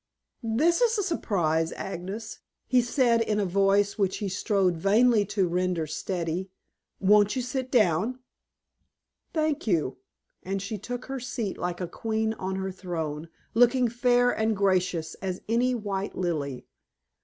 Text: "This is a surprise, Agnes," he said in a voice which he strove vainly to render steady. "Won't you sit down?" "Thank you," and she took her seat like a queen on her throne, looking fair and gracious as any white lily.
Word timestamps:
"This 0.41 0.81
is 0.81 0.97
a 0.97 1.03
surprise, 1.03 1.71
Agnes," 1.73 2.39
he 2.65 2.81
said 2.81 3.21
in 3.21 3.39
a 3.39 3.45
voice 3.45 3.99
which 3.99 4.17
he 4.17 4.29
strove 4.29 4.73
vainly 4.73 5.25
to 5.27 5.47
render 5.47 5.85
steady. 5.85 6.49
"Won't 6.99 7.35
you 7.35 7.43
sit 7.43 7.69
down?" 7.69 8.17
"Thank 9.31 9.67
you," 9.67 9.97
and 10.41 10.59
she 10.59 10.79
took 10.79 11.05
her 11.05 11.19
seat 11.19 11.55
like 11.59 11.79
a 11.79 11.87
queen 11.87 12.33
on 12.33 12.55
her 12.55 12.71
throne, 12.71 13.29
looking 13.53 13.87
fair 13.89 14.31
and 14.31 14.57
gracious 14.57 15.13
as 15.21 15.43
any 15.47 15.75
white 15.75 16.17
lily. 16.17 16.65